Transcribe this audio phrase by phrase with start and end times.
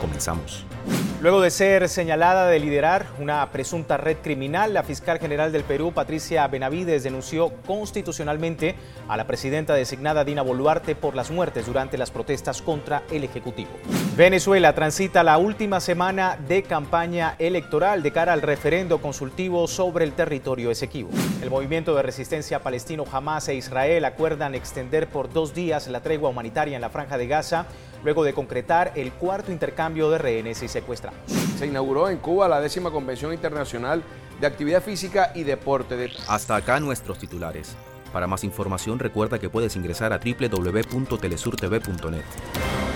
[0.00, 0.64] Comenzamos.
[1.20, 5.92] Luego de ser señalada de liderar una presunta red criminal, la fiscal general del Perú,
[5.92, 8.74] Patricia Benavides, denunció constitucionalmente
[9.06, 13.68] a la presidenta designada Dina Boluarte por las muertes durante las protestas contra el Ejecutivo.
[14.16, 20.14] Venezuela transita la última semana de campaña electoral de cara al referendo consultivo sobre el
[20.14, 21.10] territorio esequibo.
[21.42, 26.30] El movimiento de resistencia palestino Hamas e Israel acuerdan extender por dos días la tregua
[26.30, 27.66] humanitaria en la franja de Gaza
[28.04, 31.18] luego de concretar el cuarto intercambio de rehenes y secuestrados.
[31.58, 34.02] Se inauguró en Cuba la décima Convención Internacional
[34.40, 35.96] de Actividad Física y Deporte.
[35.96, 36.10] De...
[36.28, 37.76] Hasta acá nuestros titulares.
[38.12, 42.89] Para más información recuerda que puedes ingresar a www.telesurtv.net.